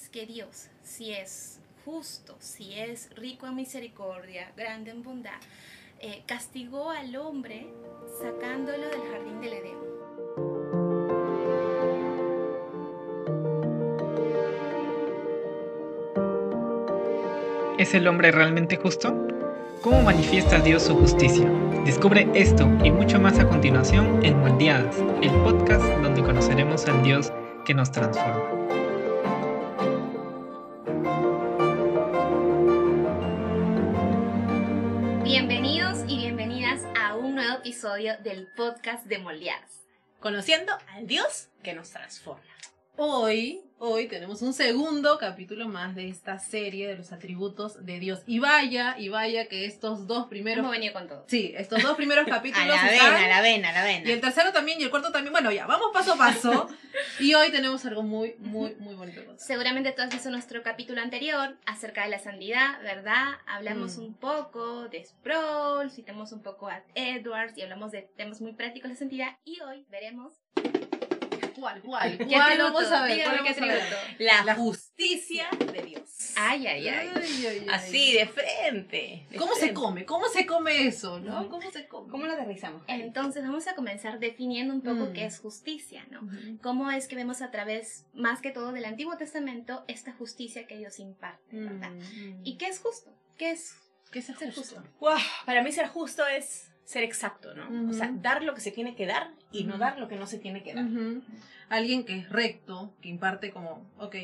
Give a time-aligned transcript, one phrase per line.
[0.00, 5.40] es que Dios, si es justo, si es rico en misericordia, grande en bondad,
[6.00, 7.66] eh, castigó al hombre
[8.22, 9.78] sacándolo del jardín del Edén?
[17.78, 19.26] ¿Es el hombre realmente justo?
[19.82, 21.50] ¿Cómo manifiesta Dios su justicia?
[21.84, 27.32] Descubre esto y mucho más a continuación en Moldeadas, el podcast donde conoceremos al Dios
[27.64, 28.87] que nos transforma.
[35.28, 39.86] Bienvenidos y bienvenidas a un nuevo episodio del podcast de Moldeadas.
[40.20, 42.42] Conociendo al Dios que nos transforma.
[42.96, 48.22] Hoy, hoy tenemos un segundo capítulo más de esta serie de los atributos de Dios.
[48.26, 50.58] Y vaya, y vaya que estos dos primeros...
[50.60, 51.24] Hemos venido con todo.
[51.28, 54.08] Sí, estos dos primeros capítulos A la están- vena, a la vena, a la vena.
[54.08, 55.32] Y el tercero también, y el cuarto también.
[55.32, 56.68] Bueno, ya, vamos paso a paso.
[57.20, 59.20] y hoy tenemos algo muy, muy, muy bonito.
[59.38, 63.34] Seguramente tú has visto nuestro capítulo anterior acerca de la santidad, ¿verdad?
[63.46, 64.02] Hablamos Mm.
[64.02, 68.90] un poco de Sproul, citamos un poco a Edwards y hablamos de temas muy prácticos
[68.90, 69.36] de santidad.
[69.44, 70.32] Y hoy veremos
[71.60, 72.18] ¿Cuál, cuál?
[72.18, 72.72] ¿Qué ¿Cuál atributo?
[72.74, 73.22] vamos a ver?
[73.24, 73.82] ¿Cuál qué vamos a ver?
[73.82, 73.96] atributo.
[74.18, 76.32] La, La- justicia de Dios.
[76.36, 77.10] Ay, ay, ay.
[77.14, 77.66] Ay, ay, ay.
[77.70, 79.26] Así, de frente.
[79.30, 80.04] de ¿Cómo se come?
[80.04, 81.48] ¿Cómo se come eso, no?
[81.48, 82.10] ¿Cómo se come?
[82.10, 82.82] ¿Cómo lo aterrizamos?
[82.86, 85.12] Entonces vamos a comenzar definiendo un poco Mm.
[85.12, 86.20] qué es justicia, ¿no?
[86.62, 90.76] Cómo es que vemos a través, más que todo, del Antiguo Testamento, esta justicia que
[90.76, 91.90] Dios imparte, ¿verdad?
[91.90, 92.40] Mm.
[92.44, 93.10] ¿Y qué es justo?
[93.36, 93.74] ¿Qué es
[94.10, 94.60] ¿Qué es ser justo?
[94.76, 94.82] justo?
[95.00, 97.90] Guau, para mí ser justo es ser exacto, ¿no?
[97.90, 100.26] O sea, dar lo que se tiene que dar y no dar lo que no
[100.26, 100.86] se tiene que dar.
[101.68, 104.16] Alguien que es recto, que imparte como, ok,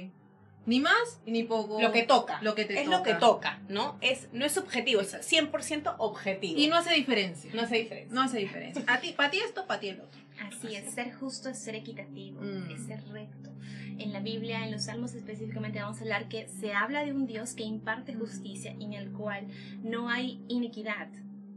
[0.64, 1.78] ni más y ni poco.
[1.78, 2.40] Lo que toca.
[2.40, 2.96] Lo que te es toca.
[2.96, 3.98] lo que toca, ¿no?
[4.00, 6.58] Es, no es subjetivo, es 100% objetivo.
[6.58, 7.50] Y no hace diferencia.
[7.52, 8.14] no hace diferencia.
[8.14, 8.82] No hace diferencia.
[8.86, 10.18] A ti, para ti esto, para ti el otro.
[10.40, 12.70] Así es, ser justo es ser equitativo, Mm.
[12.70, 13.50] es ser recto.
[13.98, 17.26] En la Biblia, en los Salmos específicamente, vamos a hablar que se habla de un
[17.26, 19.46] Dios que imparte justicia en el cual
[19.82, 21.08] no hay iniquidad.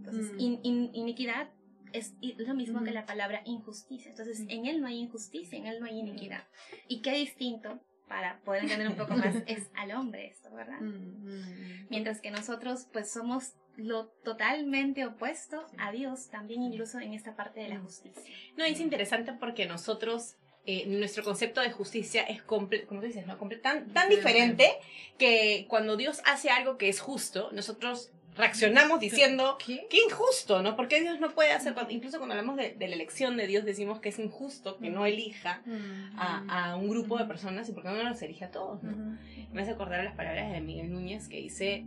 [0.08, 0.40] Entonces, Mm.
[0.40, 1.50] in- in- iniquidad
[1.94, 2.94] es lo mismo que Mm.
[2.94, 4.10] la palabra injusticia.
[4.12, 4.50] Entonces, Mm.
[4.50, 6.44] en Él no hay injusticia, en Él no hay iniquidad.
[6.88, 10.80] Y qué distinto, para poder entender un poco más, es al hombre esto, ¿verdad?
[10.80, 17.36] Mm, Mientras que nosotros, pues, somos lo totalmente opuesto a Dios, también incluso en esta
[17.36, 18.24] parte de la justicia.
[18.58, 20.36] No, es interesante porque nosotros,
[20.66, 23.38] eh, nuestro concepto de justicia es, comple dices, ¿no?
[23.40, 24.72] Comple- tan, tan diferente
[25.18, 29.88] que cuando Dios hace algo que es justo, nosotros reaccionamos diciendo, ¿Qué?
[29.90, 30.76] qué injusto, ¿no?
[30.76, 33.66] Porque Dios no puede hacer, cuando- incluso cuando hablamos de, de la elección de Dios,
[33.66, 36.20] decimos que es injusto que no elija Mm.
[36.20, 39.18] a, a un grupo de personas y porque no los elige a todos, ¿no?
[39.52, 41.86] Me hace acordar las palabras de Miguel Núñez que dice,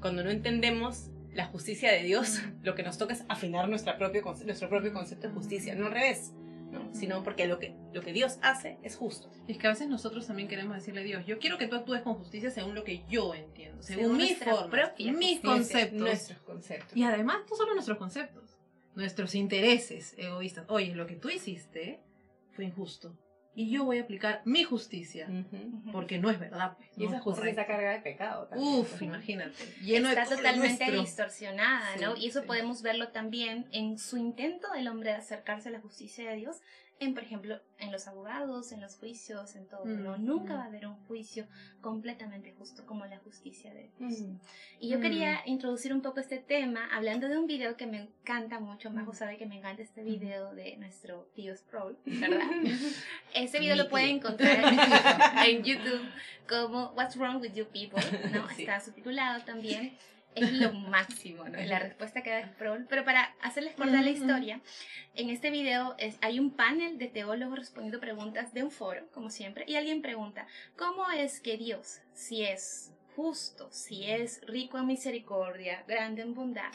[0.00, 4.22] cuando no entendemos la justicia de Dios, lo que nos toca es afinar nuestra propio,
[4.44, 6.32] nuestro propio concepto de justicia, no al revés,
[6.72, 6.92] ¿no?
[6.92, 9.30] sino porque lo que, lo que Dios hace es justo.
[9.46, 12.02] Es que a veces nosotros también queremos decirle a Dios, yo quiero que tú actúes
[12.02, 16.00] con justicia según lo que yo entiendo, según, Según mis formas, mis conceptos.
[16.00, 16.96] Nuestros conceptos.
[16.96, 18.58] Y además, no solo nuestros conceptos,
[18.94, 20.64] nuestros intereses egoístas.
[20.68, 22.00] Oye, lo que tú hiciste
[22.52, 23.16] fue injusto.
[23.54, 25.28] Y yo voy a aplicar mi justicia,
[25.92, 26.74] porque no es verdad.
[26.76, 27.72] pues, Y no esa es justicia está correcto.
[27.72, 28.46] cargada de pecado.
[28.46, 29.06] también, Uf, ¿no?
[29.08, 29.52] imagínate.
[29.82, 31.00] Lleno está totalmente nuestro.
[31.02, 32.16] distorsionada, ¿no?
[32.16, 32.46] Y eso sí.
[32.46, 36.60] podemos verlo también en su intento del hombre de acercarse a la justicia de Dios,
[37.00, 40.16] en, por ejemplo, en los abogados, en los juicios, en todo, ¿no?
[40.18, 40.56] Mm, Nunca mm.
[40.56, 41.46] va a haber un juicio
[41.80, 44.20] completamente justo como la justicia de Dios.
[44.20, 44.36] Mm.
[44.78, 45.02] Y yo Mm.
[45.02, 48.90] quería introducir un poco este tema hablando de un video que me encanta mucho.
[48.90, 49.16] Majo Mm.
[49.16, 52.38] sabe que me encanta este video de nuestro tío Sproul, ¿verdad?
[53.34, 54.78] Ese video lo pueden encontrar en,
[55.58, 56.02] en YouTube
[56.48, 58.00] como What's Wrong with You People,
[58.32, 58.48] ¿no?
[58.50, 58.62] Sí.
[58.62, 59.96] Está subtitulado también.
[60.34, 61.60] Es lo máximo, ¿no?
[61.60, 62.86] La respuesta que da Sproul.
[62.88, 64.60] Pero para hacerles cortar la historia,
[65.14, 69.30] en este video es, hay un panel de teólogos respondiendo preguntas de un foro, como
[69.30, 74.86] siempre, y alguien pregunta, ¿cómo es que Dios, si es justo, si es rico en
[74.86, 76.70] misericordia, grande en bondad,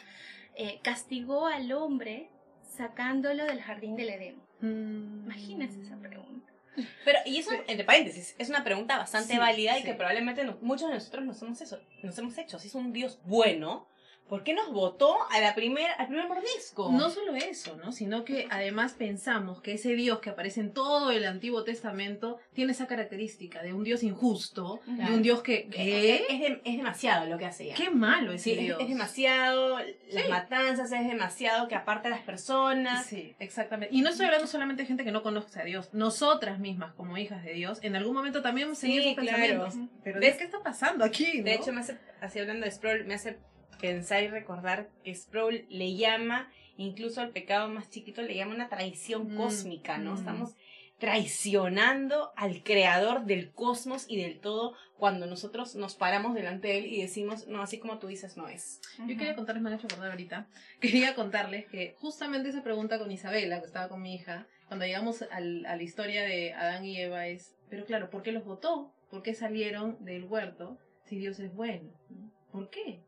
[0.56, 2.30] eh, castigó al hombre
[2.62, 4.36] sacándolo del jardín del Edén?
[4.62, 5.26] Mm.
[5.26, 6.57] Imagínense esa pregunta.
[7.06, 9.86] Pero, y eso, entre paréntesis, es una pregunta bastante Sí, válida y sí.
[9.88, 12.60] que probablemente no- muchos de nosotros nos hemos, eso, nos hemos hecho.
[12.60, 13.88] Si es un Dios bueno,
[14.28, 16.92] ¿por qué nos votó a la primer, al primer mordisco?
[16.92, 17.92] No solo eso, ¿no?
[17.92, 22.72] Sino que además pensamos que ese Dios que aparece en todo el Antiguo Testamento tiene
[22.74, 25.68] esa característica de un Dios injusto, de un Dios que...
[25.70, 26.26] Es, ¿Qué?
[26.30, 27.76] es de- es demasiado lo que hace ya.
[27.76, 28.80] ¡Qué malo ese Sí, Dios!
[28.82, 29.80] es demasiado,
[30.12, 33.06] las matanzas, es demasiado que aparta a las personas.
[33.06, 33.96] Sí, exactamente.
[33.96, 35.90] Y no estoy hablando solamente de gente que no conoce a Dios.
[35.94, 39.38] Nosotras mismas, como hijas de Dios, en algún momento también hemos tenido Sí, esos claro.
[39.64, 39.90] pensamientos.
[40.04, 40.36] Pero ¿Ves?
[40.38, 41.42] ¿qué está pasando aquí?
[41.42, 41.62] De no?
[41.62, 43.38] hecho, me hace, así hablando de Sproul, me hace
[43.78, 48.70] pensar y recordar que Sproul le llama, incluso al pecado más chiquito, le llama una
[48.70, 50.14] traición Mm, cósmica, ¿no?
[50.14, 50.18] mm.
[50.18, 50.56] Estamos
[51.00, 56.86] traicionando al creador del cosmos y del todo cuando nosotros nos paramos delante de él
[56.88, 58.82] y decimos, no, así como tú dices, no es.
[59.00, 60.48] Yo quería contarles, me han hecho acordar ahorita,
[60.82, 65.22] quería contarles que justamente esa pregunta con Isabela, que estaba con mi hija, cuando llegamos
[65.32, 68.92] al- a la historia de Adán y Eva es, pero claro, ¿por qué los votó?
[69.12, 71.92] ¿Por qué salieron del huerto si Dios es bueno?
[72.10, 72.32] ¿no?
[72.52, 73.02] ¿Por qué?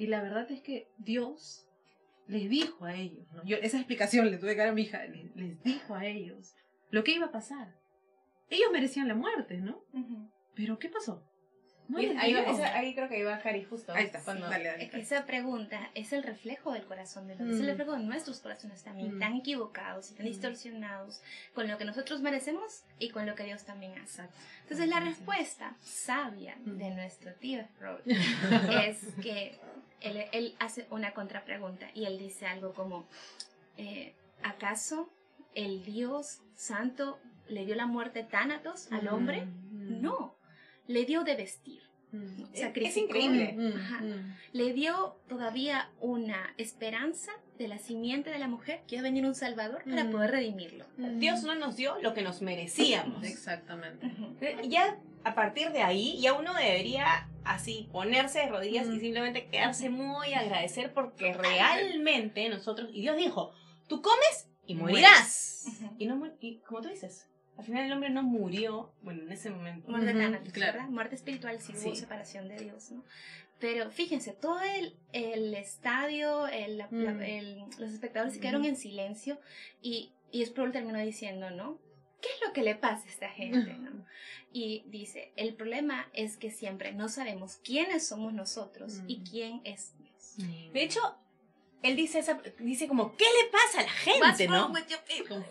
[0.00, 1.68] Y la verdad es que Dios
[2.26, 3.44] les dijo a ellos, ¿no?
[3.44, 6.54] Yo esa explicación le tuve que dar a mi hija, les, les dijo a ellos
[6.88, 7.76] lo que iba a pasar.
[8.48, 9.84] Ellos merecían la muerte, ¿no?
[10.54, 11.29] Pero ¿qué pasó?
[11.90, 13.92] No ahí, esa- ahí creo que iba Cari justo.
[13.92, 14.84] Ahí está, cuando- dale, dale.
[14.84, 17.68] Es que esa pregunta es el reflejo del corazón de Dios, es el Mm.
[17.68, 19.18] reflejo de nuestros corazones también, Mm.
[19.20, 20.28] tan equivocados y tan Mm.
[20.28, 21.22] distorsionados
[21.54, 24.22] con lo que nosotros merecemos y con lo que Dios también hace.
[24.22, 24.34] Exacto.
[24.62, 26.94] Entonces la Entonces- respuesta sabia de Mm.
[26.96, 28.00] nuestro tío Freud
[28.90, 29.58] es que
[30.00, 33.06] él, él hace una contrapregunta y él dice algo como,
[33.76, 35.10] eh, ¿acaso
[35.54, 39.44] el Dios santo le dio la muerte tánatos al hombre?
[39.46, 40.34] Mm, No,
[40.92, 41.82] le dio de vestir.
[42.12, 42.88] mm, Es- Sacrificó.
[42.88, 43.52] es increíble.
[43.56, 44.00] mm, Ajá.
[44.00, 44.36] mm.
[44.52, 49.24] Le dio todavía una esperanza de la simiente de la mujer que iba a venir
[49.26, 50.10] un salvador para Mm.
[50.10, 50.86] poder redimirlo.
[50.96, 53.22] Dios no nos dio lo que nos merecíamos.
[53.22, 54.06] Exactamente.
[54.06, 54.34] Ujú.
[54.68, 58.94] Ya a partir de ahí, ya uno debería así ponerse de rodillas Mm.
[58.96, 63.52] y simplemente quedarse muy agradecer porque realmente nosotros, y Dios dijo,
[63.86, 65.64] tú comes y morirás.
[65.98, 69.50] Y, no, y como tú dices, al final el hombre no murió, bueno, en ese
[69.50, 69.90] momento.
[69.90, 70.72] Muerte Ujú, tánatos, claro.
[70.74, 70.88] ¿verdad?
[70.88, 71.96] Muerte espiritual si hubo Sí.
[71.96, 73.04] separación de Dios, ¿no?
[73.58, 77.22] Pero fíjense, todo el, el estadio, el, la- la- Mm.
[77.22, 79.38] el- los espectadores se quedaron en silencio
[79.82, 81.78] y, y Sproul terminó diciendo, ¿no?
[82.22, 84.04] ¿Qué es lo que le pasa a esta gente, no?
[84.52, 89.24] Y dice, el problema es que siempre no sabemos quiénes somos nosotros y Mm.
[89.24, 90.36] quién es Dios.
[90.72, 91.00] De hecho,
[91.82, 94.72] él dice, esa, dice como, ¿qué le pasa a la gente, no?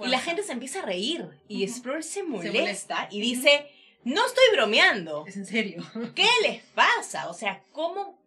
[0.05, 1.67] Y la gente se empieza a reír y.
[1.67, 3.07] Sproul se molesta, molesta.
[3.11, 3.67] y dice,
[4.03, 5.25] no estoy bromeando.
[5.27, 5.83] Es en serio.
[6.15, 7.29] ¿Qué les pasa?
[7.29, 8.17] O sea, ¿cómo?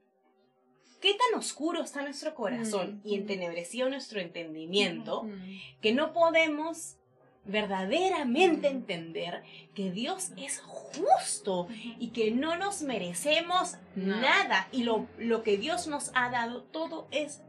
[1.00, 3.08] ¿Qué tan oscuro está nuestro corazón Mm.
[3.08, 5.58] y entenebrecido nuestro entendimiento Mm.
[5.80, 6.96] que no podemos
[7.44, 8.76] verdaderamente Mm.
[8.76, 9.42] entender
[9.74, 11.66] que Dios es justo
[11.98, 14.20] y que no nos merecemos Nada.
[14.20, 17.40] nada y lo, lo que Dios nos ha dado todo es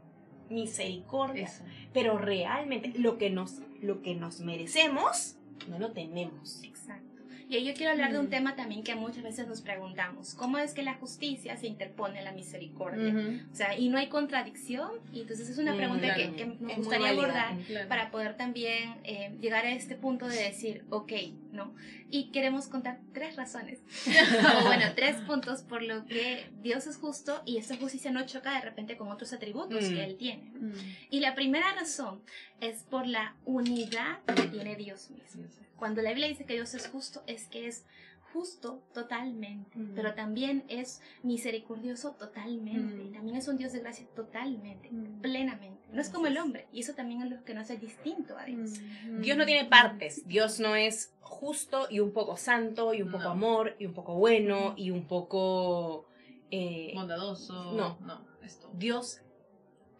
[0.54, 1.64] misericordia Eso.
[1.92, 5.36] pero realmente lo que nos lo que nos merecemos
[5.68, 7.03] no lo tenemos Exacto.
[7.48, 8.30] Y ahí yo quiero hablar de un Mm.
[8.30, 12.22] tema también que muchas veces nos preguntamos, ¿cómo es que la justicia se interpone a
[12.22, 13.14] la misericordia?
[13.52, 16.30] O sea, y no hay contradicción, y entonces es una Mm, pregunta claro.
[16.32, 17.88] que, que nos Es gustaría abordar Claro.
[17.88, 21.12] para poder también eh, llegar a este punto de decir, ok,
[21.52, 21.74] ¿no?
[22.10, 23.80] Y queremos contar tres razones,
[24.62, 28.52] o bueno, tres puntos por lo que Dios es justo y esta justicia no choca
[28.54, 29.88] de repente con otros atributos Mm.
[29.94, 30.42] que Él tiene.
[30.54, 30.72] Mm.
[31.10, 32.22] Y la primera razón
[32.60, 35.44] es por la unidad que tiene Dios mismo.
[35.78, 37.84] Cuando la Biblia dice que Dios es justo, es que es
[38.32, 39.92] justo totalmente, Mm.
[39.94, 43.12] pero también es misericordioso totalmente, Mm.
[43.12, 45.20] también es un Dios de gracia totalmente, Mm.
[45.20, 45.86] plenamente.
[45.92, 48.44] No es como el hombre, y eso también es lo que nos hace distinto a
[48.44, 48.80] Dios.
[49.06, 49.20] Mm.
[49.20, 53.24] Dios no tiene partes Dios no es justo y un poco santo y un poco
[53.24, 53.30] No.
[53.30, 56.06] amor y un poco bueno y un poco
[56.50, 57.72] eh, Bondadoso.
[57.72, 57.98] No.
[58.00, 58.68] No, esto.
[58.74, 59.20] Dios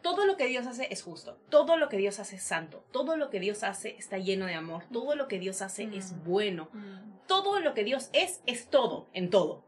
[0.04, 3.16] todo lo que Dios hace es justo, todo lo que Dios hace es santo, todo
[3.16, 5.94] lo que Dios hace está lleno de amor, todo lo que Dios hace Mm.
[5.94, 7.26] es bueno, Mm.
[7.26, 9.64] todo lo que Dios es es todo, en todo.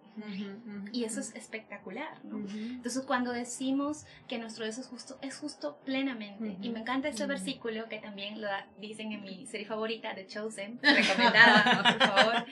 [0.93, 2.39] Y eso es espectacular, ¿no?
[2.49, 6.57] Entonces cuando decimos que nuestro Dios es justo, es justo plenamente.
[6.63, 7.29] Y me encanta ese Ujú.
[7.35, 12.47] versículo que también lo da- dicen en mi serie favorita, The Chosen, recomendada, por favor,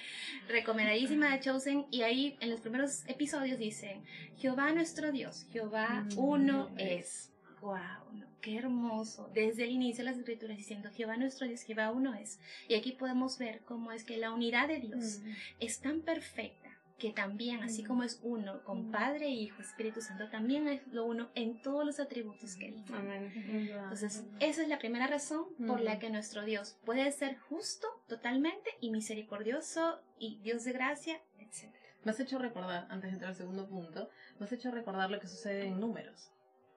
[0.49, 1.87] recomendadísima de Chosen.
[1.91, 4.05] Y ahí en los primeros episodios dicen,
[4.37, 7.31] Jehová nuestro Dios, Jehová Mm, uno uno es.
[7.65, 8.13] ¡Wow!
[8.13, 8.27] ¿no?
[8.43, 9.31] ¡Qué hermoso!
[9.33, 12.39] Desde el inicio de las escrituras diciendo, Jehová nuestro Dios, Jehová uno es.
[12.69, 15.31] Y aquí podemos ver cómo es que la unidad de Dios Mm.
[15.61, 16.69] es tan perfecta
[16.99, 17.87] que también, así Mm.
[17.87, 18.93] como es uno con Mm.
[18.93, 23.33] Padre, Hijo, Espíritu Santo, también es lo uno en todos los atributos que Él tiene.
[23.73, 25.99] Entonces, esa es la primera razón por la Mm.
[26.01, 31.73] que nuestro Dios puede ser justo totalmente y misericordioso y Dios de gracia, etc.
[32.05, 35.19] Me has hecho recordar, antes de entrar al segundo punto, me has hecho recordar lo
[35.19, 36.31] que sucede en números.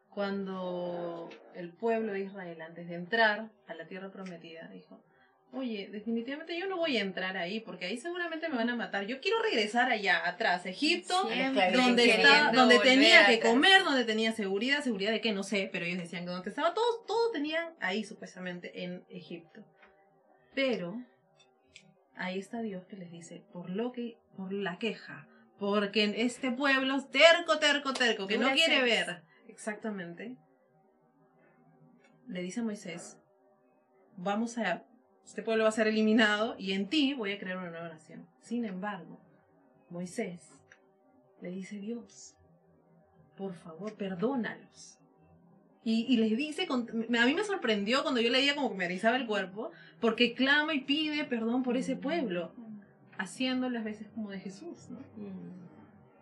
[0.10, 5.00] Cuando el pueblo de Israel, antes de entrar a la tierra prometida, dijo,
[5.52, 9.06] oye, definitivamente yo no voy a entrar ahí porque ahí seguramente me van a matar.
[9.06, 13.52] Yo quiero regresar allá atrás, Egipto, Siempre donde, estaba, donde tenía que atrás.
[13.52, 16.74] comer, donde tenía seguridad, seguridad de qué, no sé, pero ellos decían que donde estaba,
[16.74, 19.64] todos, todo tenían ahí supuestamente en Egipto.
[20.54, 21.00] Pero
[22.16, 25.28] ahí está Dios que les dice, por lo que, por la queja,
[25.60, 29.24] porque este pueblo es terco, terco, terco, que no quiere ver.
[29.48, 30.36] Exactamente.
[32.28, 33.18] Le dice a Moisés,
[34.18, 34.84] vamos a
[35.28, 38.26] este pueblo va a ser eliminado y en ti voy a crear una nueva nación.
[38.40, 39.20] Sin embargo,
[39.90, 40.42] Moisés
[41.42, 42.34] le dice Dios,
[43.36, 44.98] por favor, perdónalos.
[45.84, 49.18] Y, y les dice, a mí me sorprendió cuando yo leía como que me erizaba
[49.18, 52.54] el cuerpo, porque clama y pide perdón por ese pueblo,
[53.18, 55.00] haciendo las veces como de Jesús, ¿no?
[55.00, 55.68] Mm,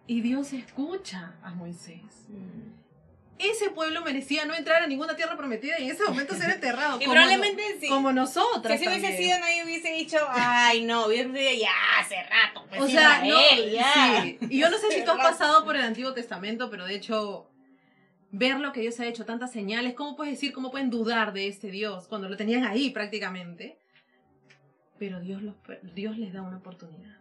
[0.07, 2.27] Y Dios escucha a Moisés.
[2.29, 2.84] mm.
[3.37, 6.97] Ese pueblo merecía no entrar a ninguna tierra prometida y en ese momento ser enterrado.
[6.97, 7.87] Y como probablemente no- sí.
[7.89, 8.79] como nosotras.
[8.79, 12.65] Que si hubiese sido, nadie hubiese dicho, ay, no, hubiese ya hace rato.
[12.69, 14.21] pues, O sea, no, Israel, ya.
[14.23, 14.37] sí.
[14.49, 17.49] Y yo no sé si tú has pasado por el Antiguo Testamento, pero de hecho,
[18.31, 21.47] ver lo que Dios ha hecho, tantas señales, ¿cómo puedes decir, cómo pueden dudar de
[21.47, 23.77] este Dios cuando lo tenían ahí prácticamente?
[24.97, 25.55] Pero Dios, los,
[25.93, 27.17] Dios les da una oportunidad.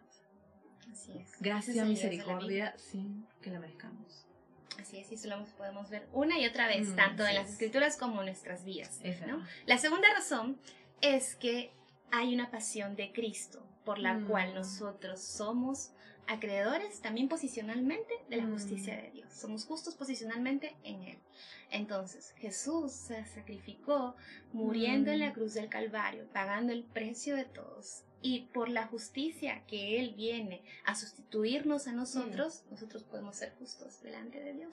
[0.93, 1.33] Así es.
[1.41, 4.27] Gracia, Ese es el Dios de la misericordia, sin que la merezcamos.
[4.81, 7.47] Así es, y eso lo podemos ver una y otra vez, Mm, tanto en las
[7.47, 7.53] es.
[7.53, 9.01] escrituras como en nuestras vidas.
[9.67, 10.59] La segunda razón
[11.01, 11.73] es que
[12.11, 14.27] hay una pasión de Cristo, por la Mm.
[14.29, 15.91] cual nosotros somos
[16.27, 18.53] acreedores también posicionalmente de la Mm.
[18.53, 19.33] justicia de Dios.
[19.33, 21.19] Somos justos posicionalmente en Él.
[21.71, 24.17] Entonces, Jesús se sacrificó
[24.53, 25.35] muriendo en la Mm.
[25.35, 28.05] cruz del Calvario, pagando el precio de todos.
[28.27, 34.01] Y por la justicia que Él viene a sustituirnos a nosotros, nosotros podemos ser justos
[34.03, 34.73] delante de Dios.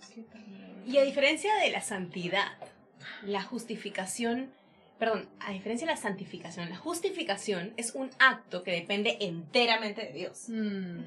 [0.87, 2.47] Y a diferencia de la santidad,
[3.23, 4.49] la justificación,
[4.97, 10.13] perdón, a diferencia de la santificación, la justificación es un acto que depende enteramente de
[10.13, 10.45] Dios.
[10.47, 10.99] Mm,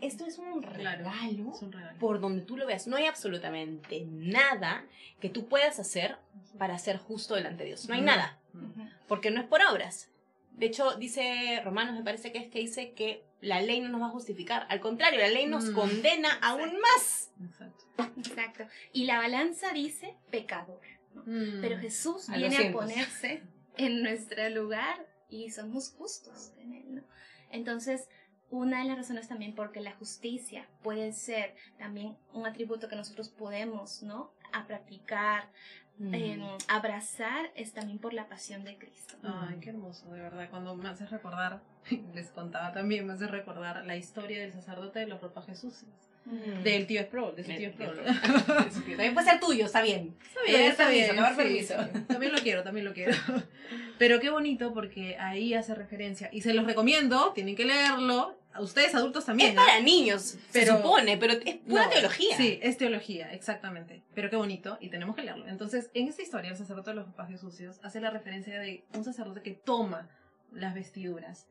[0.00, 0.74] Esto es un Claro.
[1.08, 1.98] regalo es un regalo.
[2.00, 2.86] por donde tú lo veas.
[2.88, 4.84] No hay absolutamente nada
[5.20, 6.16] que tú puedas hacer
[6.58, 7.88] para ser justo delante de Dios.
[7.88, 8.04] No hay Mm.
[8.04, 8.82] nada, Mm.
[9.08, 10.10] porque no es por obras.
[10.56, 14.00] De hecho, dice Romanos, me parece que es que dice que la ley no nos
[14.00, 14.66] va a justificar.
[14.70, 15.74] Al contrario, la ley nos Mm.
[15.74, 17.30] condena aún más.
[17.44, 17.84] Exacto.
[18.18, 18.64] Exacto.
[18.92, 20.80] Y la balanza dice pecador.
[21.26, 21.60] Mm.
[21.60, 23.42] Pero Jesús A viene a ponerse
[23.76, 26.94] en nuestro lugar y somos justos en Él.
[26.96, 27.02] ¿no?
[27.50, 28.08] Entonces,
[28.50, 33.28] una de las razones también porque la justicia puede ser también un atributo que nosotros
[33.28, 34.32] podemos, ¿no?
[34.52, 35.50] A practicar,
[35.98, 36.14] Mm.
[36.14, 39.14] eh, abrazar, es también por la pasión de Cristo.
[39.22, 40.48] Ay, qué hermoso, de verdad.
[40.50, 41.60] Cuando me haces recordar,
[42.14, 45.90] les contaba también, me hace recordar la historia del sacerdote de los ropajes sucios.
[46.26, 46.62] Mm.
[46.64, 48.00] Del tío Sproul, de su tío Sproul.
[48.04, 50.16] También puede ser tuyo, está bien.
[50.44, 51.74] Está doy está permiso, doy sí, permiso.
[51.94, 52.00] sí.
[52.08, 53.14] También lo quiero, también lo quiero.
[53.98, 56.28] Pero qué bonito porque ahí hace referencia.
[56.32, 58.35] Y se los recomiendo, tienen que leerlo.
[58.60, 59.52] Ustedes adultos también.
[59.52, 59.64] Es ¿ah?
[59.66, 62.36] para niños, Pero- se supone, pero es pura No, teología.
[62.36, 64.02] Sí, es teología, exactamente.
[64.14, 65.46] Pero qué bonito, y tenemos que leerlo.
[65.48, 69.04] Entonces, en esta historia, el sacerdote de los ropajes sucios hace la referencia de un
[69.04, 70.08] sacerdote que toma
[70.52, 71.48] las vestiduras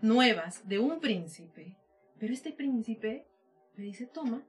[0.00, 1.76] nuevas de un príncipe,
[2.18, 3.26] pero este príncipe
[3.76, 4.42] le dice, toma,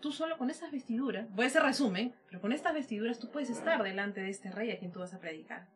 [0.00, 3.50] tú solo con esas vestiduras, voy a hacer resumen, pero con estas vestiduras tú puedes
[3.50, 5.68] estar delante de este rey a quien tú vas a predicar.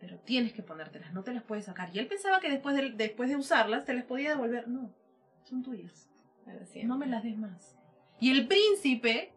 [0.00, 1.90] Pero tienes que ponértelas, no te las puedes sacar.
[1.92, 4.68] Y él pensaba que después de, después de usarlas te las podía devolver.
[4.68, 4.92] No,
[5.44, 6.08] son tuyas.
[6.84, 7.76] No me las des más.
[8.20, 9.32] Y el príncipe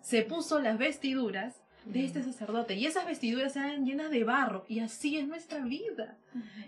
[0.00, 2.74] se puso las vestiduras de este sacerdote.
[2.74, 4.64] Y esas vestiduras eran llenas de barro.
[4.68, 6.18] Y así es nuestra vida.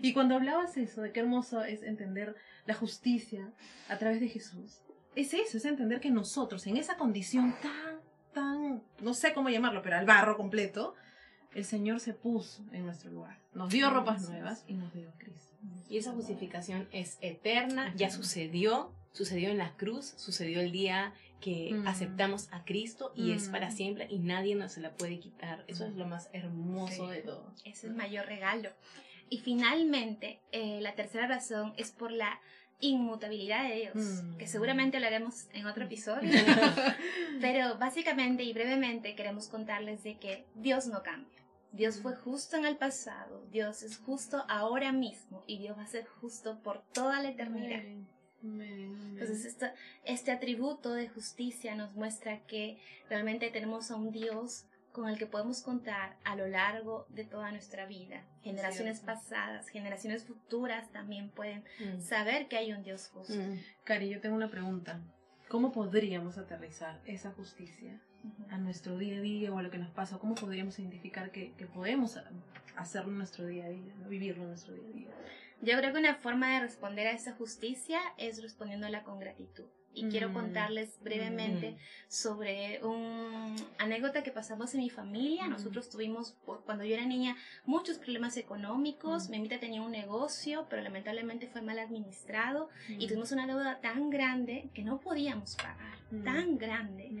[0.01, 3.51] Y cuando hablabas eso, de qué hermoso es entender la justicia
[3.89, 4.81] a través de Jesús,
[5.15, 7.99] es eso, es entender que nosotros, en esa condición tan,
[8.33, 10.93] tan, no sé cómo llamarlo, pero al barro completo,
[11.55, 13.37] el Señor se puso en nuestro lugar.
[13.53, 15.55] Nos dio ropas nuevas y nos dio a Cristo.
[15.89, 21.71] Y esa justificación es eterna, ya sucedió, sucedió en la cruz, sucedió el día que
[21.73, 21.87] Mm.
[21.87, 25.63] aceptamos a Cristo y es para siempre y nadie nos se la puede quitar.
[25.67, 27.15] Eso es lo más hermoso Sí.
[27.15, 27.53] de todo.
[27.65, 28.69] Es el mayor regalo.
[29.29, 32.39] Y finalmente, eh, la tercera razón es por la
[32.81, 34.37] inmutabilidad de Dios, Mm.
[34.37, 36.29] que seguramente hablaremos en otro episodio.
[37.41, 41.37] Pero básicamente y brevemente queremos contarles de que Dios no cambia.
[41.71, 45.87] Dios fue justo en el pasado, Dios es justo ahora mismo y Dios va a
[45.87, 47.83] ser justo por toda la eternidad.
[48.41, 49.67] Entonces esto-
[50.05, 55.25] este atributo de justicia nos muestra que realmente tenemos a un Dios con el que
[55.27, 58.23] podemos contar a lo largo de toda nuestra vida.
[58.43, 59.13] Generaciones Cierto.
[59.21, 61.99] pasadas, generaciones futuras también pueden Mm.
[62.01, 63.33] saber que hay un Dios justo.
[63.35, 63.59] Mm.
[63.83, 64.99] Cari, yo tengo una pregunta.
[65.47, 67.99] ¿Cómo podríamos aterrizar esa justicia
[68.49, 70.17] a nuestro día a día o a lo que nos pasa?
[70.19, 72.19] ¿Cómo podríamos identificar que, que podemos
[72.75, 74.09] hacerlo en nuestro día a día, ¿no?
[74.09, 75.07] vivirlo en nuestro día a día?
[75.61, 79.65] Yo creo que una forma de responder a esa justicia es respondiéndola con gratitud
[79.99, 80.33] y quiero Mm.
[80.33, 81.75] contarles brevemente Mm.
[82.07, 85.45] sobre una anécdota que pasamos en mi familia.
[85.45, 85.51] Mm.
[85.51, 89.29] Nosotros tuvimos, por- cuando yo era niña, muchos problemas económicos.
[89.29, 94.09] Mi mamita tenía un negocio, pero lamentablemente fue mal administrado y tuvimos una deuda tan
[94.09, 97.11] grande que no podíamos pagar, tan grande.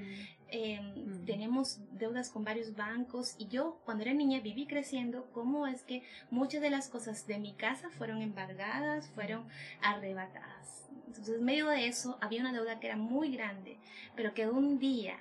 [0.51, 1.25] Eh, Mm.
[1.25, 6.01] Tenemos deudas con varios bancos y yo cuando era niña viví creciendo cómo es que
[6.31, 9.47] muchas de las cosas de mi casa fueron embargadas, fueron
[9.83, 10.58] arrebatadas.
[11.07, 13.77] Entonces en medio de eso había una deuda que era muy grande,
[14.15, 15.17] pero que un día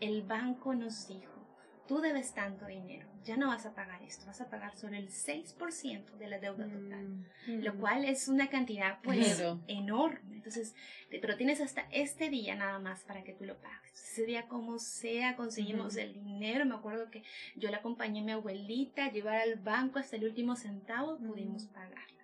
[0.00, 1.46] el banco nos dijo,
[1.86, 5.08] tú debes tanto dinero, ya no vas a pagar esto, vas a pagar solo el
[5.10, 7.06] 6% de la deuda total
[7.46, 7.62] Mm.
[7.62, 9.60] lo cual es una cantidad pues Claro.
[9.68, 10.36] enorme.
[10.36, 10.74] Entonces,
[11.10, 13.92] pero tienes hasta este día nada más para que tú lo pagues.
[13.94, 16.66] Ese día como sea conseguimos el dinero.
[16.66, 17.22] Me acuerdo que
[17.56, 21.64] yo la acompañé a mi abuelita a llevar al banco hasta el último centavo, pudimos
[21.64, 21.72] Ujú.
[21.72, 22.17] pagarla.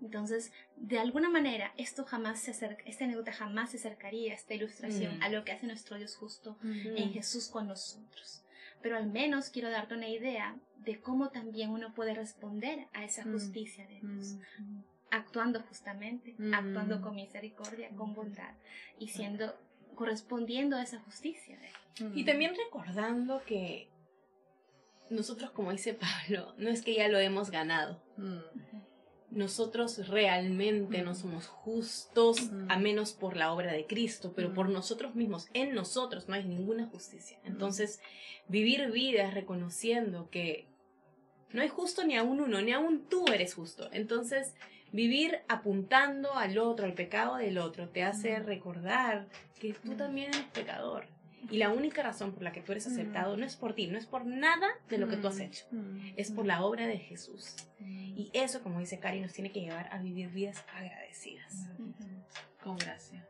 [0.00, 5.18] Entonces, de alguna manera, esto jamás se acerca, esta anécdota jamás se acercaría, esta ilustración,
[5.18, 5.22] Mm.
[5.22, 6.96] a lo que hace nuestro Dios justo Mm.
[6.96, 8.44] en Jesús con nosotros.
[8.80, 13.24] Pero al menos quiero darte una idea de cómo también uno puede responder a esa
[13.24, 13.32] Mm.
[13.32, 14.80] justicia de Dios, Mm.
[15.10, 16.54] actuando justamente, Mm.
[16.54, 18.54] actuando con misericordia, con bondad
[19.00, 19.56] y siendo
[19.96, 22.12] correspondiendo a esa justicia de Él.
[22.14, 23.88] Y también recordando que
[25.10, 25.94] nosotros, como dice
[26.28, 28.00] Pablo, no es que ya lo hemos ganado.
[28.16, 28.38] Mm.
[29.30, 35.14] Nosotros realmente no somos justos a menos por la obra de Cristo, pero por nosotros
[35.14, 37.38] mismos, en nosotros no hay ninguna justicia.
[37.44, 38.00] Entonces,
[38.48, 40.66] vivir vidas reconociendo que
[41.52, 43.88] no hay justo ni aún uno, ni aún tú eres justo.
[43.92, 44.54] Entonces,
[44.92, 49.26] vivir apuntando al otro, al pecado del otro, te hace recordar
[49.60, 51.06] que tú también eres pecador.
[51.50, 52.92] Y la única razón por la que tú eres Mm.
[52.92, 55.42] aceptado no es por ti, no es por nada de lo que tú has Mm.
[55.42, 55.64] hecho.
[55.70, 55.98] Mm.
[56.16, 57.54] Es por la obra de Jesús.
[57.80, 58.18] Mm.
[58.18, 61.68] Y eso, como dice Cari, nos tiene que llevar a vivir vidas agradecidas.
[62.62, 63.26] Con gracia.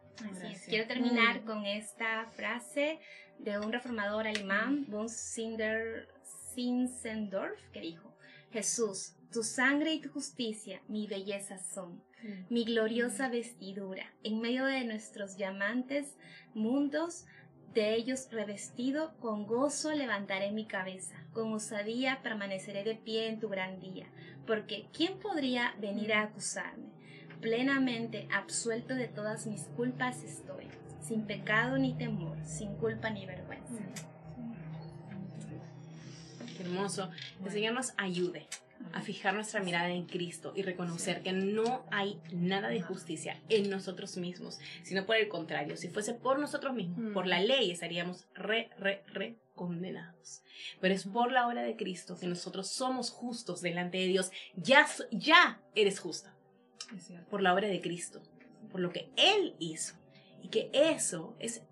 [0.68, 1.44] Quiero terminar Mm.
[1.44, 2.98] con esta frase
[3.38, 6.08] de un reformador alemán, von Sinder,
[6.54, 8.12] Zinzendorf, que dijo,
[8.52, 12.02] Jesús, tu sangre y tu justicia mi belleza son,
[12.48, 16.16] mi gloriosa vestidura, en medio de nuestros llamantes
[16.54, 17.26] mundos,
[17.74, 23.48] de ellos revestido, con gozo levantaré mi cabeza, con osadía permaneceré de pie en tu
[23.48, 24.06] gran día,
[24.46, 26.88] porque ¿quién podría venir a acusarme?
[27.40, 30.66] Plenamente absuelto de todas mis culpas estoy,
[31.02, 33.82] sin pecado ni temor, sin culpa ni vergüenza.
[36.58, 37.10] Hermoso.
[37.44, 38.48] El Señor nos ayude
[38.92, 43.70] a fijar nuestra mirada en Cristo y reconocer que no hay nada de justicia en
[43.70, 47.12] nosotros mismos, sino por el contrario, si fuese por nosotros mismos, Mm.
[47.12, 50.42] por la ley, estaríamos re, re, re condenados.
[50.80, 54.30] Pero es por la obra de Cristo que nosotros somos justos delante de Dios.
[54.56, 56.34] Ya, ya eres justa
[57.30, 58.22] por la obra de Cristo,
[58.70, 59.94] por lo que Él hizo.
[60.42, 61.62] Y que eso, es,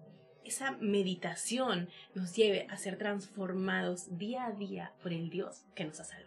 [0.44, 6.00] esa meditación nos lleve a ser transformados día a día por el Dios que nos
[6.00, 6.25] ha salvado.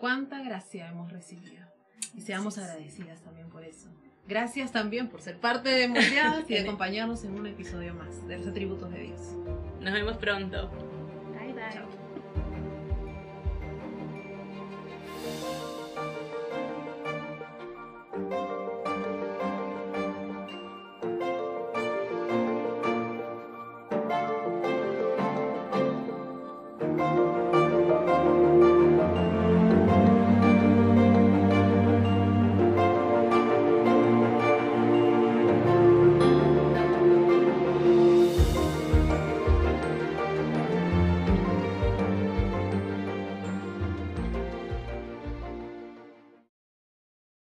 [0.00, 1.62] Cuánta gracia hemos recibido.
[2.14, 3.90] Y seamos agradecidas también por eso.
[4.26, 8.38] Gracias también por ser parte de Moldeadas y de acompañarnos en un episodio más de
[8.38, 9.20] los atributos de Dios.
[9.80, 10.70] Nos vemos pronto.
[11.38, 11.70] Bye bye.
[11.70, 11.99] Chao.